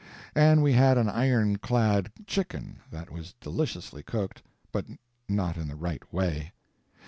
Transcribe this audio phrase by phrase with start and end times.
[0.33, 4.87] And we had an iron clad chicken that was deliciously cooked, but
[5.29, 6.53] not in the right way.